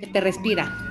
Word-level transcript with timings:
Que 0.00 0.06
te 0.06 0.20
respira. 0.20 0.90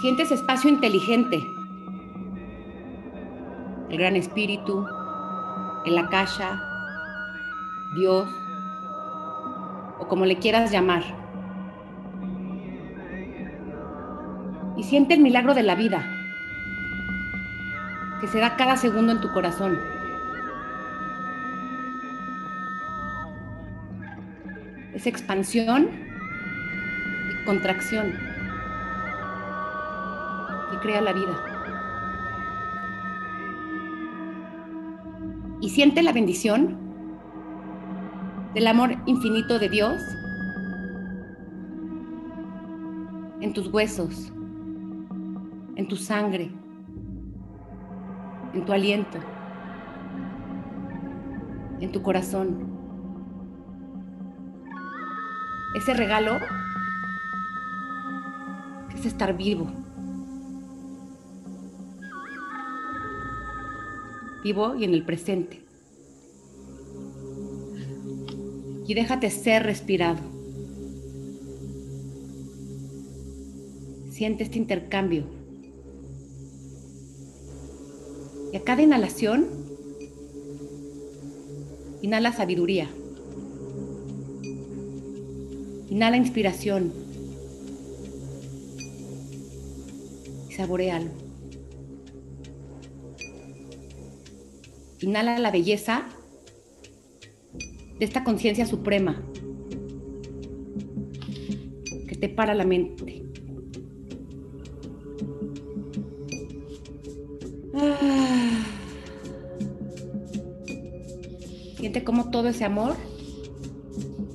Sientes 0.00 0.30
espacio 0.32 0.68
inteligente. 0.68 1.42
El 3.88 3.96
gran 3.96 4.16
espíritu, 4.16 4.86
el 5.86 5.96
akasha, 5.96 6.60
Dios, 7.94 8.28
o 9.98 10.06
como 10.06 10.26
le 10.26 10.36
quieras 10.36 10.70
llamar. 10.70 11.02
Y 14.76 14.82
siente 14.82 15.14
el 15.14 15.20
milagro 15.20 15.54
de 15.54 15.62
la 15.62 15.74
vida 15.74 16.13
que 18.24 18.30
se 18.30 18.38
da 18.38 18.56
cada 18.56 18.78
segundo 18.78 19.12
en 19.12 19.20
tu 19.20 19.30
corazón. 19.34 19.78
Es 24.94 25.06
expansión 25.06 25.90
y 27.30 27.44
contracción 27.44 28.34
crea 30.84 31.00
la 31.00 31.14
vida. 31.14 31.34
Y 35.60 35.70
siente 35.70 36.02
la 36.02 36.12
bendición 36.12 36.76
del 38.52 38.66
amor 38.66 38.94
infinito 39.06 39.58
de 39.58 39.68
Dios 39.70 40.02
en 43.40 43.52
tus 43.54 43.68
huesos, 43.68 44.30
en 45.76 45.88
tu 45.88 45.96
sangre, 45.96 46.50
en 48.54 48.64
tu 48.64 48.72
aliento, 48.72 49.18
en 51.80 51.92
tu 51.92 52.02
corazón. 52.02 52.72
Ese 55.76 55.92
regalo 55.94 56.38
es 58.94 59.04
estar 59.04 59.36
vivo. 59.36 59.84
vivo 64.44 64.76
y 64.76 64.84
en 64.84 64.92
el 64.92 65.04
presente. 65.04 65.62
Y 68.86 68.92
déjate 68.92 69.30
ser 69.30 69.62
respirado. 69.62 70.20
Siente 74.10 74.44
este 74.44 74.58
intercambio. 74.58 75.24
Y 78.54 78.56
a 78.56 78.62
cada 78.62 78.82
inhalación, 78.82 79.48
inhala 82.02 82.30
sabiduría. 82.30 82.88
Inhala 85.90 86.16
inspiración. 86.16 86.92
Saborealo. 90.56 91.10
Inhala 95.00 95.40
la 95.40 95.50
belleza 95.50 96.06
de 97.98 98.04
esta 98.04 98.22
conciencia 98.22 98.66
suprema 98.66 99.20
que 102.06 102.14
te 102.14 102.28
para 102.28 102.54
la 102.54 102.64
mente. 102.64 103.24
Ah. 107.74 108.13
Siente 111.84 112.02
cómo 112.02 112.30
todo 112.30 112.48
ese 112.48 112.64
amor 112.64 112.96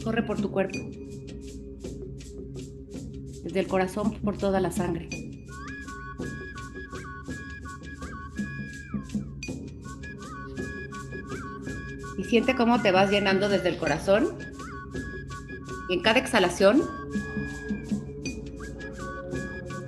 corre 0.03 0.21
por 0.21 0.39
tu 0.39 0.51
cuerpo, 0.51 0.77
desde 3.43 3.59
el 3.61 3.67
corazón 3.67 4.13
por 4.21 4.37
toda 4.37 4.59
la 4.59 4.69
sangre. 4.69 5.09
siente 12.29 12.55
cómo 12.55 12.83
te 12.83 12.91
vas 12.91 13.09
llenando 13.09 13.49
desde 13.49 13.69
el 13.69 13.77
corazón. 13.77 14.37
Y 15.89 15.93
en 15.95 16.01
cada 16.03 16.19
exhalación, 16.19 16.83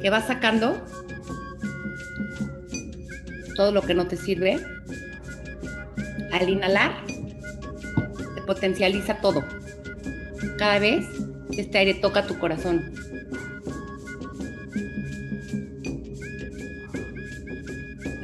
que 0.02 0.10
vas 0.10 0.26
sacando 0.26 0.84
todo 3.56 3.72
lo 3.72 3.84
que 3.84 3.94
no 3.94 4.08
te 4.08 4.18
sirve, 4.18 4.60
al 6.34 6.50
inhalar, 6.50 7.11
potencializa 8.42 9.16
todo. 9.22 9.44
Cada 10.58 10.80
vez 10.80 11.06
este 11.58 11.78
aire 11.78 11.96
toca 11.96 12.26
tu 12.26 12.38
corazón. 12.40 12.94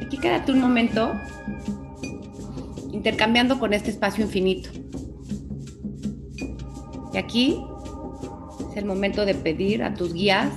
Aquí 0.04 0.18
quédate 0.18 0.52
un 0.52 0.60
momento 0.60 1.12
intercambiando 2.92 3.58
con 3.58 3.72
este 3.74 3.90
espacio 3.90 4.24
infinito. 4.24 4.70
Y 7.12 7.16
aquí 7.16 7.60
es 8.70 8.76
el 8.76 8.84
momento 8.84 9.24
de 9.24 9.34
pedir 9.34 9.82
a 9.82 9.94
tus 9.94 10.12
guías 10.12 10.52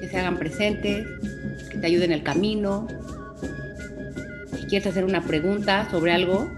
que 0.00 0.08
se 0.08 0.18
hagan 0.18 0.38
presentes, 0.38 1.06
que 1.70 1.78
te 1.78 1.86
ayuden 1.86 2.12
en 2.12 2.18
el 2.18 2.22
camino. 2.22 2.86
Si 4.58 4.66
quieres 4.66 4.86
hacer 4.86 5.04
una 5.04 5.22
pregunta 5.22 5.88
sobre 5.90 6.12
algo, 6.12 6.48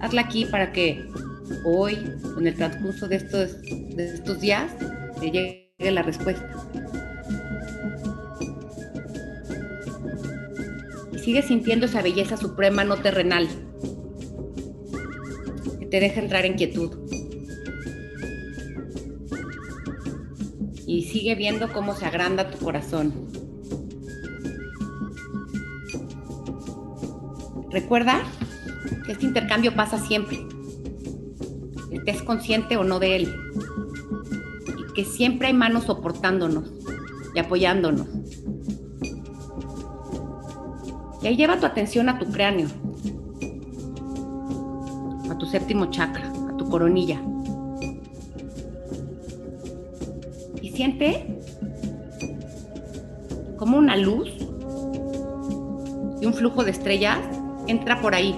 hazla 0.00 0.22
aquí 0.22 0.44
para 0.44 0.72
que 0.72 1.08
hoy, 1.64 1.98
en 2.38 2.46
el 2.46 2.54
transcurso 2.54 3.08
de 3.08 3.16
estos, 3.16 3.60
de 3.62 4.14
estos 4.14 4.40
días, 4.40 4.72
te 5.20 5.30
llegue 5.30 5.90
la 5.90 6.02
respuesta. 6.02 6.66
sigue 11.26 11.42
sintiendo 11.42 11.86
esa 11.86 12.02
belleza 12.02 12.36
suprema 12.36 12.84
no 12.84 12.98
terrenal 12.98 13.48
que 15.80 15.86
te 15.86 15.98
deja 15.98 16.20
entrar 16.20 16.46
en 16.46 16.54
quietud. 16.54 16.92
Y 20.86 21.02
sigue 21.02 21.34
viendo 21.34 21.72
cómo 21.72 21.96
se 21.96 22.06
agranda 22.06 22.48
tu 22.48 22.64
corazón. 22.64 23.12
Recuerda 27.72 28.22
que 29.06 29.12
este 29.12 29.24
intercambio 29.24 29.74
pasa 29.74 29.98
siempre, 29.98 30.44
estés 31.92 32.22
consciente 32.22 32.76
o 32.76 32.82
no 32.82 32.98
de 32.98 33.16
él, 33.16 33.34
y 34.76 34.92
que 34.92 35.04
siempre 35.04 35.46
hay 35.46 35.54
manos 35.54 35.84
soportándonos 35.84 36.64
y 37.34 37.38
apoyándonos. 37.38 38.08
Y 41.22 41.28
ahí 41.28 41.36
lleva 41.36 41.58
tu 41.58 41.66
atención 41.66 42.08
a 42.08 42.18
tu 42.18 42.26
cráneo, 42.26 42.68
a 45.30 45.38
tu 45.38 45.46
séptimo 45.46 45.86
chakra, 45.86 46.32
a 46.50 46.56
tu 46.56 46.68
coronilla. 46.68 47.20
Y 50.60 50.72
siente 50.72 51.40
como 53.56 53.78
una 53.78 53.96
luz 53.96 54.28
y 56.20 56.26
un 56.26 56.34
flujo 56.34 56.64
de 56.64 56.72
estrellas 56.72 57.18
entra 57.66 58.00
por 58.00 58.14
ahí 58.14 58.36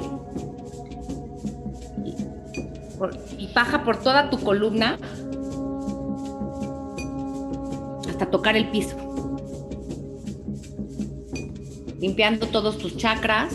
y, 3.38 3.48
baja 3.54 3.84
por 3.84 4.02
toda 4.02 4.30
tu 4.30 4.38
columna 4.38 4.98
hasta 8.08 8.30
tocar 8.30 8.56
el 8.56 8.70
piso 8.70 9.08
limpiando 12.00 12.46
todos 12.46 12.78
tus 12.78 12.96
chakras. 12.96 13.54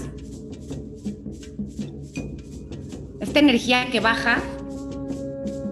Esta 3.20 3.40
energía 3.40 3.88
que 3.92 4.00
baja 4.00 4.42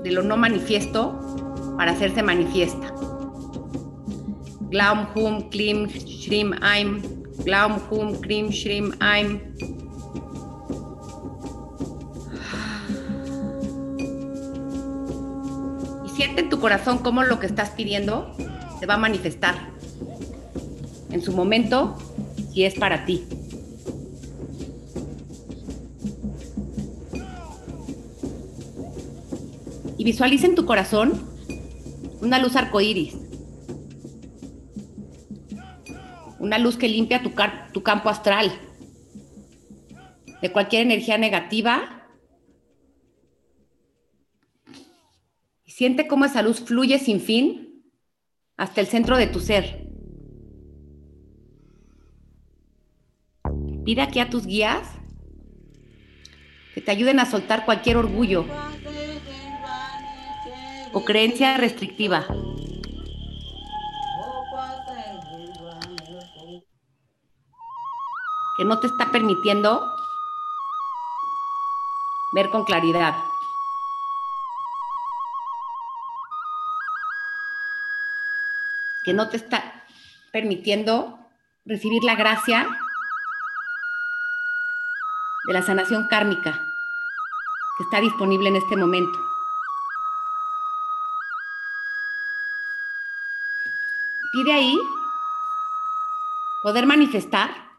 de 0.03 0.11
lo 0.11 0.23
no 0.23 0.37
manifiesto 0.37 1.19
para 1.77 1.91
hacerse 1.91 2.23
manifiesta. 2.23 2.93
Glaum, 4.69 5.07
Hum, 5.15 5.49
Klim, 5.49 5.87
Shrim, 5.87 6.53
Aim. 6.61 7.01
Glaum, 7.43 7.79
Hum, 7.89 8.15
Klim, 8.21 8.49
Shrim, 8.49 8.93
Aim. 8.99 9.41
Siente 16.21 16.41
en 16.41 16.49
tu 16.49 16.59
corazón 16.59 16.99
cómo 16.99 17.23
lo 17.23 17.39
que 17.39 17.47
estás 17.47 17.71
pidiendo 17.71 18.35
se 18.79 18.85
va 18.85 18.93
a 18.93 18.97
manifestar. 18.97 19.55
En 21.09 21.23
su 21.23 21.31
momento 21.31 21.97
si 22.53 22.63
es 22.63 22.75
para 22.75 23.05
ti. 23.05 23.23
Y 29.97 30.03
visualiza 30.03 30.45
en 30.45 30.53
tu 30.53 30.67
corazón 30.67 31.13
una 32.21 32.37
luz 32.37 32.55
arcoíris. 32.55 33.15
una 36.37 36.57
luz 36.57 36.75
que 36.75 36.89
limpia 36.89 37.21
tu, 37.21 37.31
tu 37.71 37.81
campo 37.81 38.09
astral 38.09 38.51
de 40.41 40.51
cualquier 40.51 40.81
energía 40.81 41.17
negativa. 41.17 42.00
Siente 45.81 46.07
cómo 46.07 46.25
esa 46.25 46.43
luz 46.43 46.59
fluye 46.59 46.99
sin 46.99 47.19
fin 47.19 47.83
hasta 48.55 48.81
el 48.81 48.85
centro 48.85 49.17
de 49.17 49.25
tu 49.25 49.39
ser. 49.39 49.89
Pide 53.83 54.03
aquí 54.03 54.19
a 54.19 54.29
tus 54.29 54.45
guías 54.45 54.87
que 56.75 56.81
te 56.81 56.91
ayuden 56.91 57.19
a 57.19 57.25
soltar 57.25 57.65
cualquier 57.65 57.97
orgullo 57.97 58.45
o 60.93 61.03
creencia 61.03 61.57
restrictiva. 61.57 62.27
Que 68.55 68.65
no 68.65 68.79
te 68.79 68.85
está 68.85 69.11
permitiendo 69.11 69.83
ver 72.35 72.51
con 72.51 72.65
claridad. 72.65 73.30
Que 79.03 79.13
no 79.13 79.29
te 79.29 79.37
está 79.37 79.85
permitiendo 80.31 81.19
recibir 81.65 82.03
la 82.03 82.15
gracia 82.15 82.67
de 85.47 85.53
la 85.53 85.61
sanación 85.61 86.07
kármica 86.07 86.51
que 87.77 87.83
está 87.83 87.99
disponible 87.99 88.49
en 88.49 88.57
este 88.57 88.75
momento. 88.75 89.19
Pide 94.31 94.53
ahí 94.53 94.79
poder 96.63 96.85
manifestar 96.85 97.71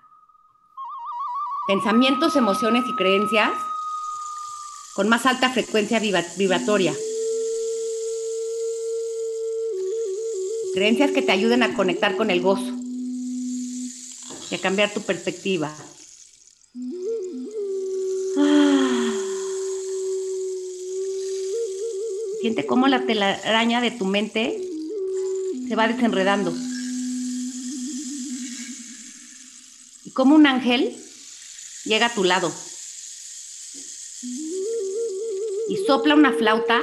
pensamientos, 1.66 2.36
emociones 2.36 2.84
y 2.86 2.94
creencias 2.96 3.52
con 4.94 5.08
más 5.08 5.24
alta 5.24 5.48
frecuencia 5.50 5.98
vibratoria. 5.98 6.92
Creencias 10.74 11.10
que 11.10 11.22
te 11.22 11.32
ayuden 11.32 11.62
a 11.62 11.74
conectar 11.74 12.16
con 12.16 12.30
el 12.30 12.40
gozo 12.40 12.72
y 14.50 14.54
a 14.54 14.58
cambiar 14.58 14.92
tu 14.92 15.02
perspectiva. 15.02 15.74
Siente 22.40 22.66
cómo 22.66 22.88
la 22.88 23.04
telaraña 23.04 23.80
de 23.80 23.90
tu 23.90 24.06
mente 24.06 24.60
se 25.68 25.76
va 25.76 25.88
desenredando. 25.88 26.54
Y 30.04 30.10
como 30.10 30.34
un 30.34 30.46
ángel 30.46 30.96
llega 31.84 32.06
a 32.06 32.14
tu 32.14 32.24
lado 32.24 32.52
y 35.68 35.76
sopla 35.86 36.14
una 36.14 36.32
flauta 36.32 36.82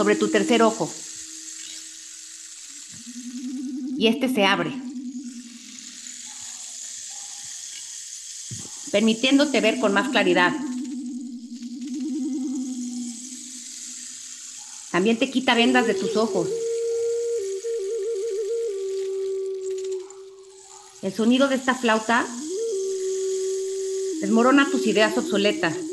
sobre 0.00 0.16
tu 0.16 0.28
tercer 0.28 0.62
ojo. 0.62 0.90
Y 3.98 4.06
este 4.06 4.32
se 4.32 4.46
abre, 4.46 4.72
permitiéndote 8.90 9.60
ver 9.60 9.78
con 9.78 9.92
más 9.92 10.08
claridad. 10.08 10.54
También 14.90 15.18
te 15.18 15.30
quita 15.30 15.54
vendas 15.54 15.86
de 15.86 15.92
tus 15.92 16.16
ojos. 16.16 16.48
El 21.02 21.12
sonido 21.12 21.46
de 21.48 21.56
esta 21.56 21.74
flauta 21.74 22.26
desmorona 24.22 24.66
tus 24.70 24.86
ideas 24.86 25.18
obsoletas. 25.18 25.89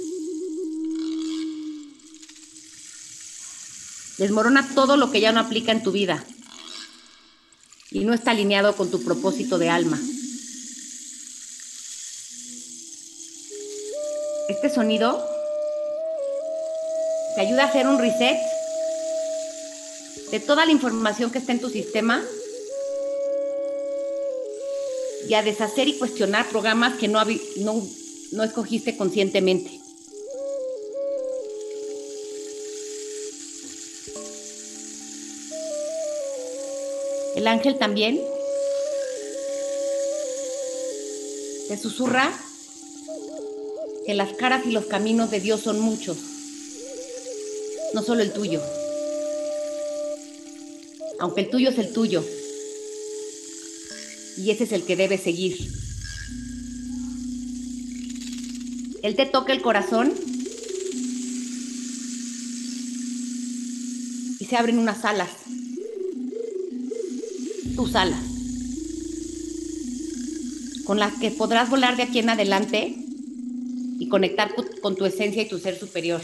Desmorona 4.18 4.68
todo 4.74 4.98
lo 4.98 5.12
que 5.12 5.22
ya 5.22 5.32
no 5.32 5.40
aplica 5.40 5.72
en 5.72 5.84
tu 5.84 5.92
vida 5.92 6.24
y 7.92 8.04
no 8.04 8.14
está 8.14 8.32
alineado 8.32 8.76
con 8.76 8.90
tu 8.90 9.04
propósito 9.04 9.58
de 9.58 9.70
alma. 9.70 10.00
Este 14.50 14.70
sonido 14.70 15.24
te 17.36 17.42
ayuda 17.42 17.64
a 17.64 17.68
hacer 17.68 17.88
un 17.88 18.00
reset 18.00 18.38
de 20.32 20.40
toda 20.40 20.66
la 20.66 20.72
información 20.72 21.32
que 21.32 21.38
está 21.38 21.52
en 21.52 21.62
tu 21.62 21.70
sistema 21.70 22.24
y 25.28 25.34
a 25.34 25.44
deshacer 25.44 25.88
y 25.88 25.98
cuestionar 25.98 26.48
programas 26.48 26.96
que 26.96 27.08
no, 27.08 27.24
no, 27.58 27.88
no 28.32 28.44
escogiste 28.44 28.98
conscientemente. 28.98 29.87
El 37.38 37.48
ángel 37.48 37.78
también 37.78 38.20
te 41.70 41.78
susurra 41.78 42.38
que 44.06 44.14
las 44.14 44.34
caras 44.34 44.66
y 44.66 44.72
los 44.72 44.88
caminos 44.88 45.32
de 45.32 45.40
Dios 45.40 45.62
son 45.62 45.80
muchos, 45.80 46.18
no 47.94 48.04
solo 48.04 48.22
el 48.22 48.34
tuyo 48.34 48.62
aunque 51.20 51.42
el 51.42 51.50
tuyo 51.50 51.70
es 51.70 51.78
el 51.78 51.94
tuyo. 51.94 52.24
Y 54.38 54.52
ese 54.52 54.66
es 54.66 54.72
el 54.72 54.84
que 54.84 54.96
debes 54.96 55.22
seguir. 55.22 55.58
Él 59.02 59.16
te 59.16 59.26
toca 59.26 59.54
el 59.54 59.62
corazón 59.62 60.14
y 64.40 64.46
se 64.46 64.56
abren 64.56 64.80
unas 64.80 65.06
alas. 65.06 65.30
Tus 67.78 67.96
alas. 67.96 68.20
Con 70.86 71.00
las 71.00 71.14
que 71.14 71.32
podrás 71.32 71.70
volar 71.70 71.96
de 71.96 72.04
aquí 72.04 72.20
en 72.20 72.30
adelante 72.30 72.94
y 74.00 74.10
conectar 74.10 74.54
con 74.82 74.98
tu 74.98 75.06
esencia 75.06 75.44
y 75.44 75.48
tu 75.48 75.58
ser 75.58 75.80
superior. 75.80 76.22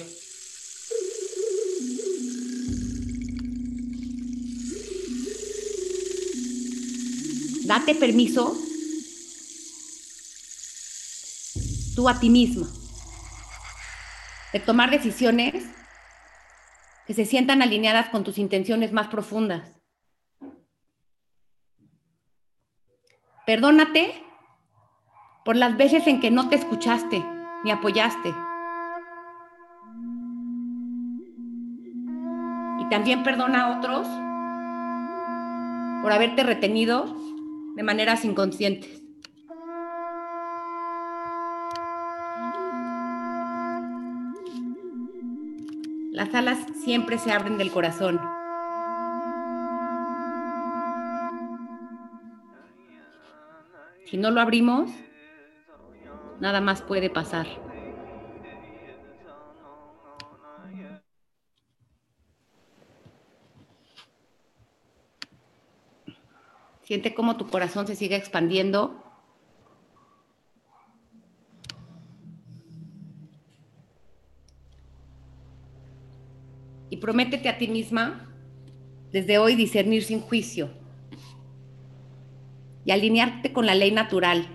date 7.65 7.95
permiso 7.95 8.55
tú 11.95 12.09
a 12.09 12.19
ti 12.19 12.29
mismo 12.29 12.67
de 14.51 14.59
tomar 14.59 14.91
decisiones 14.91 15.63
que 17.07 17.13
se 17.13 17.25
sientan 17.25 17.61
alineadas 17.61 18.09
con 18.09 18.23
tus 18.23 18.37
intenciones 18.37 18.93
más 18.93 19.07
profundas. 19.07 19.72
Perdónate 23.45 24.23
por 25.43 25.57
las 25.57 25.75
veces 25.75 26.07
en 26.07 26.21
que 26.21 26.31
no 26.31 26.47
te 26.47 26.55
escuchaste 26.55 27.23
ni 27.65 27.71
apoyaste. 27.71 28.33
Y 32.79 32.89
también 32.89 33.23
perdona 33.23 33.65
a 33.65 33.77
otros 33.77 34.07
por 36.01 36.11
haberte 36.13 36.43
retenido 36.43 37.15
de 37.75 37.83
maneras 37.83 38.23
inconscientes. 38.23 39.01
Las 46.11 46.33
alas 46.35 46.59
siempre 46.83 47.17
se 47.17 47.31
abren 47.31 47.57
del 47.57 47.71
corazón. 47.71 48.21
Si 54.13 54.19
no 54.19 54.29
lo 54.29 54.41
abrimos, 54.41 54.91
nada 56.39 56.61
más 56.61 56.83
puede 56.83 57.09
pasar. 57.09 57.47
Siente 66.83 67.15
cómo 67.15 67.37
tu 67.37 67.47
corazón 67.47 67.87
se 67.87 67.95
sigue 67.95 68.15
expandiendo. 68.15 69.03
Y 76.91 76.97
prométete 76.97 77.49
a 77.49 77.57
ti 77.57 77.67
misma 77.67 78.31
desde 79.11 79.39
hoy 79.39 79.55
discernir 79.55 80.03
sin 80.03 80.21
juicio 80.21 80.82
y 82.85 82.91
alinearte 82.91 83.53
con 83.53 83.65
la 83.65 83.75
ley 83.75 83.91
natural, 83.91 84.45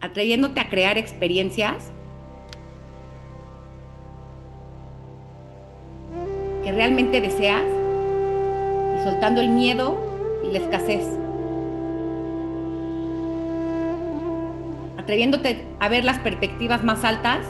atrayéndote 0.00 0.60
a 0.60 0.68
crear 0.68 0.98
experiencias 0.98 1.92
que 6.64 6.72
realmente 6.72 7.20
deseas 7.20 7.62
y 8.96 9.04
soltando 9.04 9.40
el 9.40 9.50
miedo 9.50 9.98
y 10.44 10.52
la 10.52 10.58
escasez. 10.58 11.06
Atreviéndote 14.98 15.64
a 15.80 15.88
ver 15.88 16.04
las 16.04 16.18
perspectivas 16.18 16.84
más 16.84 17.04
altas 17.04 17.46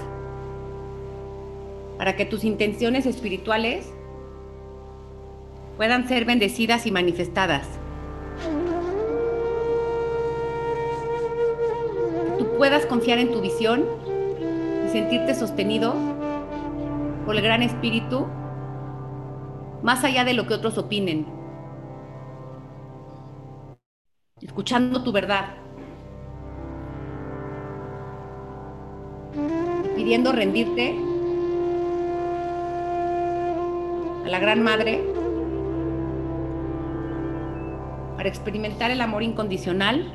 para 1.98 2.16
que 2.16 2.24
tus 2.24 2.44
intenciones 2.44 3.04
espirituales 3.04 3.92
puedan 5.80 6.06
ser 6.06 6.26
bendecidas 6.26 6.84
y 6.84 6.90
manifestadas. 6.90 7.66
Tú 12.38 12.46
puedas 12.58 12.84
confiar 12.84 13.18
en 13.18 13.32
tu 13.32 13.40
visión 13.40 13.86
y 14.84 14.90
sentirte 14.90 15.34
sostenido 15.34 15.94
por 17.24 17.34
el 17.34 17.40
gran 17.40 17.62
espíritu 17.62 18.26
más 19.82 20.04
allá 20.04 20.26
de 20.26 20.34
lo 20.34 20.46
que 20.46 20.52
otros 20.52 20.76
opinen. 20.76 21.24
Escuchando 24.42 25.02
tu 25.02 25.12
verdad. 25.12 25.54
Pidiendo 29.96 30.32
rendirte 30.32 30.94
a 34.26 34.28
la 34.28 34.38
Gran 34.40 34.62
Madre 34.62 35.19
para 38.20 38.28
experimentar 38.28 38.90
el 38.90 39.00
amor 39.00 39.22
incondicional 39.22 40.12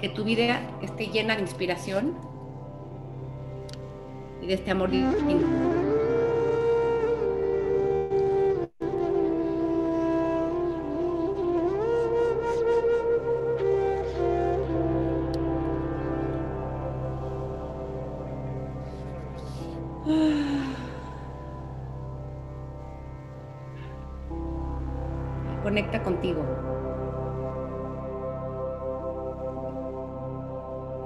que 0.00 0.08
tu 0.08 0.24
vida 0.24 0.62
esté 0.80 1.08
llena 1.08 1.36
de 1.36 1.42
inspiración 1.42 2.16
y 4.40 4.46
de 4.46 4.54
este 4.54 4.70
amor 4.70 4.90
divino. 4.90 5.81
Conecta 25.72 26.02
contigo. 26.02 26.42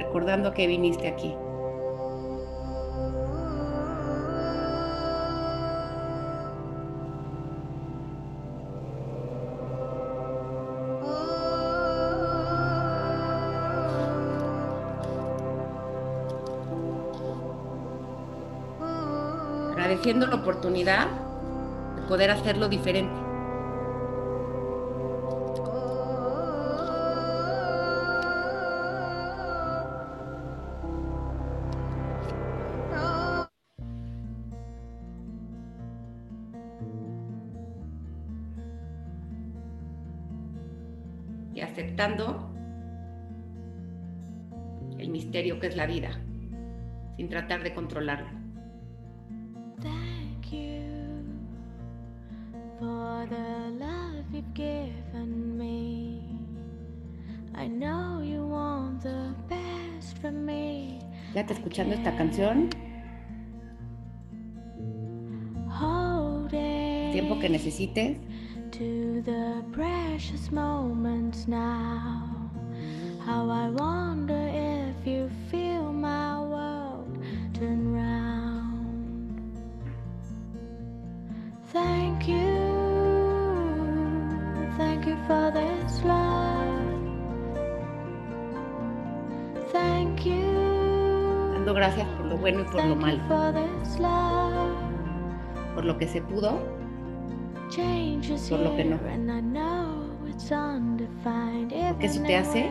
Recordando 0.01 0.53
que 0.53 0.67
viniste 0.67 1.07
aquí. 1.07 1.37
agradeciendo 19.71 20.27
la 20.27 20.35
oportunidad 20.35 21.07
de 21.95 22.03
poder 22.09 22.33
hacerlo 22.33 22.69
diferente. 22.69 23.26
Aceptando 41.77 42.49
el 44.99 45.11
misterio 45.11 45.61
que 45.61 45.67
es 45.67 45.77
la 45.77 45.87
vida, 45.87 46.09
sin 47.19 47.29
tratar 47.29 47.63
de 47.63 47.75
controlarlo. 47.75 48.31
Thank 49.83 50.53
you 50.53 51.23
for 52.79 53.29
the 53.29 53.71
love 53.79 54.25
you've 54.33 54.55
given 54.55 55.59
me. 55.59 56.23
I 57.55 57.69
know 57.69 58.23
you 58.23 58.47
want 58.47 59.03
the 59.03 59.35
best 59.47 60.17
for 60.23 60.33
me. 60.33 60.99
Quédate 61.35 61.53
escuchando 61.53 61.95
esta 61.95 62.17
canción 62.17 62.71
tiempo 67.17 67.39
que 67.39 67.49
necesites. 67.49 68.19
To 68.79 69.23
the 69.23 69.65
precious 69.73 70.53
moments 70.53 71.49
now. 71.49 72.51
How 73.25 73.49
I 73.49 73.71
wonder 73.71 74.51
if 74.53 75.07
you 75.07 75.31
feel 75.51 75.95
my 75.95 76.43
world 76.43 77.17
turn 77.55 77.95
round. 77.95 79.41
Thank 81.73 82.29
you, 82.29 82.53
thank 84.77 85.07
you 85.07 85.17
for 85.27 85.51
this 85.53 86.03
love. 86.05 87.01
Thank 89.73 90.27
you. 90.27 90.45
Dando 91.55 91.73
gracias 91.73 92.07
por 92.19 92.27
lo 92.27 92.37
bueno 92.37 92.61
y 92.61 92.65
por 92.65 92.75
lo 92.75 92.81
Thank 92.81 92.91
you 92.91 93.01
malo. 93.01 93.29
for 93.29 93.53
this 93.53 93.99
love. 93.99 94.77
Por 95.75 95.85
lo 95.87 95.97
que 95.97 96.07
se 96.07 96.21
pudo 96.21 96.86
Por 98.49 98.61
lo 98.61 98.77
que 98.77 98.85
no. 98.85 98.97
here 98.97 99.09
and 99.09 99.31
I 99.31 99.41
know 99.41 100.11
it's 100.29 100.51
undefined. 100.51 101.73
Porque 101.91 102.07
eso 102.07 102.23
te 102.23 102.37
hace 102.37 102.69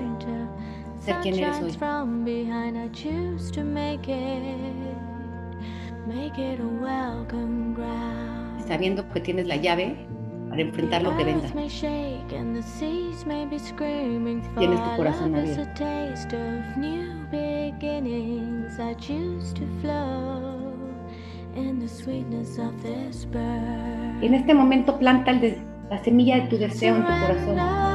ser 1.03 1.15
quien 1.21 1.35
eres 1.35 1.57
hoy. 1.57 1.71
shines 1.71 1.77
from 1.77 2.23
behind. 2.23 2.77
I 2.77 2.89
choose 2.89 3.51
to 3.51 3.63
make 3.63 4.07
it, 4.07 4.95
make 6.07 6.37
it 6.37 6.59
a 6.59 6.67
welcome 6.81 7.73
ground. 7.73 8.65
sabiendo 8.67 9.07
que 9.11 9.19
tienes 9.21 9.47
la 9.47 9.57
llave 9.57 9.95
para 10.49 10.61
enfrentar 10.61 11.03
lo 11.03 11.11
que 11.17 11.23
The 11.23 11.31
venga. 11.33 11.47
Tienes 14.57 14.83
tu 14.83 14.95
corazón 14.97 15.35
abierto. 15.35 15.63
in 21.55 21.79
the 21.79 21.87
sweetness 21.87 22.57
of 22.57 22.81
this 22.83 23.25
bird. 23.25 23.64
En 24.21 24.33
este 24.33 24.53
momento 24.53 24.97
planta 24.97 25.31
el 25.31 25.57
la 25.89 26.03
semilla 26.03 26.37
de 26.37 26.47
tu 26.47 26.57
deseo 26.57 26.95
en 26.95 27.05
tu 27.05 27.11
corazón. 27.21 27.94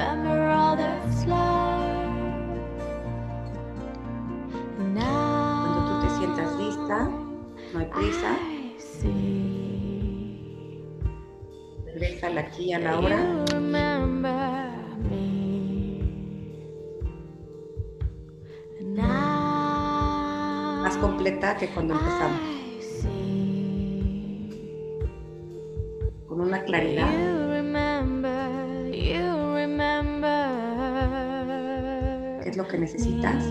Remember 0.00 0.48
all 0.48 0.76
Cuando 4.86 5.80
tú 5.88 6.06
te 6.06 6.18
sientas 6.18 6.56
lista, 6.56 7.08
no 7.72 7.78
hay 7.78 7.86
prisa, 7.86 8.36
regresa 11.84 12.26
al 12.28 12.38
aquí 12.38 12.64
y 12.64 12.72
a 12.72 12.78
la 12.78 12.98
hora. 12.98 13.18
Más 20.82 20.96
completa 20.96 21.56
que 21.56 21.68
cuando 21.68 21.94
empezamos. 21.94 22.59
¿Qué 32.42 32.50
es 32.50 32.56
lo 32.56 32.66
que 32.66 32.78
necesitas? 32.78 33.44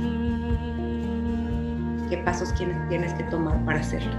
¿Qué 2.10 2.18
pasos 2.26 2.54
tienes 2.56 3.14
que 3.14 3.24
tomar 3.26 3.64
para 3.66 3.80
hacerlo? 3.80 4.14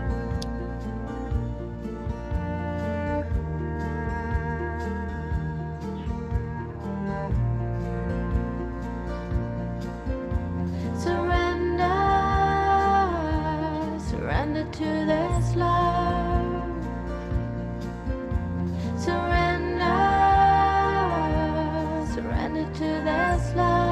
to 22.81 22.85
this 23.05 23.55
love. 23.57 23.90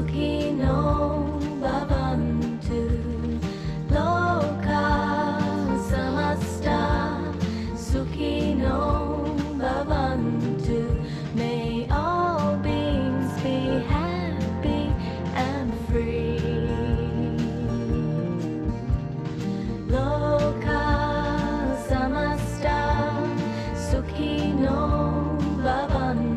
okay. 0.00 0.39